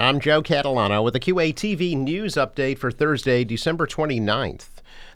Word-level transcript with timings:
I'm 0.00 0.20
Joe 0.20 0.42
Catalano 0.42 1.02
with 1.02 1.16
a 1.16 1.20
QATV 1.20 1.96
news 1.96 2.34
update 2.34 2.78
for 2.78 2.92
Thursday, 2.92 3.42
December 3.42 3.84
29th. 3.84 4.68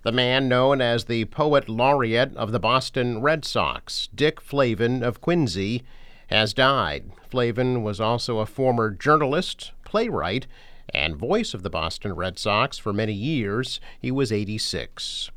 The 0.02 0.10
man 0.10 0.48
known 0.48 0.80
as 0.80 1.04
the 1.04 1.26
poet 1.26 1.68
laureate 1.68 2.36
of 2.36 2.50
the 2.50 2.58
Boston 2.58 3.22
Red 3.22 3.44
Sox, 3.44 4.08
Dick 4.12 4.40
Flavin 4.40 5.04
of 5.04 5.20
Quincy, 5.20 5.84
has 6.30 6.52
died. 6.52 7.12
Flavin 7.30 7.84
was 7.84 8.00
also 8.00 8.40
a 8.40 8.46
former 8.46 8.90
journalist, 8.90 9.70
playwright, 9.84 10.48
and 10.92 11.14
voice 11.14 11.54
of 11.54 11.62
the 11.62 11.70
Boston 11.70 12.14
Red 12.14 12.36
Sox 12.36 12.76
for 12.76 12.92
many 12.92 13.12
years. 13.12 13.78
He 14.00 14.10
was 14.10 14.32
86. 14.32 15.30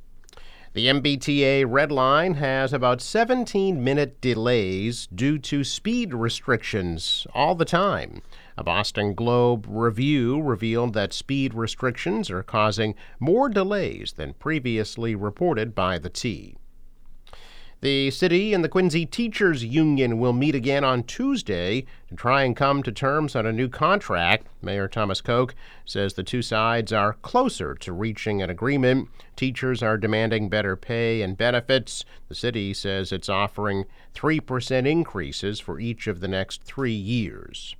The 0.76 0.88
MBTA 0.88 1.64
Red 1.66 1.89
Line 1.89 2.34
has 2.34 2.73
about 2.73 3.00
17 3.00 3.82
minute 3.82 4.20
delays 4.20 5.08
due 5.08 5.38
to 5.38 5.64
speed 5.64 6.14
restrictions 6.14 7.26
all 7.34 7.55
the 7.55 7.64
time. 7.64 8.21
A 8.58 8.64
Boston 8.66 9.14
Globe 9.14 9.66
review 9.70 10.41
revealed 10.41 10.94
that 10.94 11.14
speed 11.14 11.53
restrictions 11.53 12.30
are 12.30 12.44
causing 12.44 12.94
more 13.22 13.48
delays 13.48 14.16
than 14.17 14.34
previously 14.34 15.16
reported 15.16 15.76
by 15.76 15.98
the 15.98 16.09
T. 16.09 16.58
The 17.85 18.09
city 18.09 18.52
and 18.52 18.63
the 18.63 18.67
Quincy 18.67 19.05
Teachers 19.05 19.63
Union 19.63 20.17
will 20.17 20.34
meet 20.34 20.55
again 20.55 20.84
on 20.84 21.03
Tuesday 21.03 21.85
to 22.09 22.16
try 22.16 22.41
and 22.41 22.55
come 22.55 22.81
to 22.81 22.91
terms 22.91 23.35
on 23.35 23.45
a 23.45 23.53
new 23.53 23.70
contract. 23.70 24.48
Mayor 24.59 24.88
Thomas 24.88 25.21
Koch 25.21 25.53
says 25.85 26.16
the 26.16 26.23
two 26.23 26.41
sides 26.41 26.91
are 26.91 27.13
closer 27.21 27.75
to 27.75 27.94
reaching 27.94 28.41
an 28.41 28.49
agreement. 28.49 29.09
Teachers 29.35 29.84
are 29.84 29.99
demanding 29.99 30.49
better 30.49 30.75
pay 30.75 31.21
and 31.21 31.38
benefits. 31.38 32.03
The 32.27 32.34
city 32.34 32.73
says 32.73 33.11
it's 33.11 33.30
offering 33.30 33.86
3% 34.16 34.88
increases 34.88 35.59
for 35.59 35.80
each 35.80 36.08
of 36.08 36.22
the 36.22 36.27
next 36.27 36.63
three 36.63 36.91
years. 36.91 37.75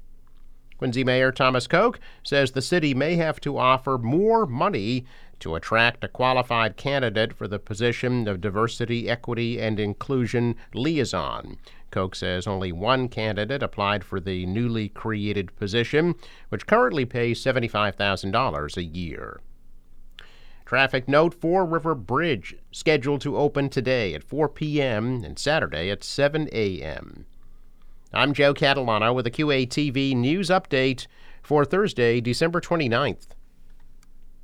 Quincy 0.78 1.04
Mayor 1.04 1.32
Thomas 1.32 1.68
Koch 1.68 2.00
says 2.22 2.52
the 2.52 2.62
city 2.62 2.94
may 2.94 3.16
have 3.16 3.40
to 3.42 3.58
offer 3.58 3.98
more 3.98 4.46
money 4.46 5.06
to 5.40 5.56
attract 5.56 6.04
a 6.04 6.08
qualified 6.08 6.78
candidate 6.78 7.34
for 7.34 7.48
the 7.48 7.60
position 7.60 8.28
of 8.28 8.42
Diversity, 8.42 9.10
Equity, 9.10 9.60
and 9.60 9.80
Inclusion 9.80 10.56
Liaison. 10.74 11.58
Koch 11.92 12.16
says 12.16 12.48
only 12.48 12.72
one 12.72 13.08
candidate 13.08 13.64
applied 13.64 14.04
for 14.04 14.20
the 14.20 14.46
newly 14.46 14.90
created 14.90 15.56
position, 15.56 16.16
which 16.50 16.68
currently 16.68 17.06
pays 17.06 17.44
$75,000 17.44 18.78
a 18.78 18.84
year. 18.84 19.40
Traffic 20.66 21.08
note 21.08 21.34
Fore 21.34 21.66
River 21.66 21.94
Bridge 21.94 22.56
scheduled 22.72 23.22
to 23.22 23.38
open 23.38 23.70
today 23.70 24.14
at 24.16 24.24
4 24.24 24.50
p.m. 24.50 25.24
and 25.24 25.38
Saturday 25.38 25.92
at 25.92 26.04
7 26.04 26.50
a.m. 26.52 27.28
I'm 28.12 28.34
Joe 28.34 28.54
Catalano 28.54 29.14
with 29.14 29.28
a 29.28 29.32
QATV 29.32 30.16
news 30.16 30.50
update 30.50 31.06
for 31.44 31.66
Thursday, 31.66 32.20
December 32.20 32.60
29th. 32.60 33.28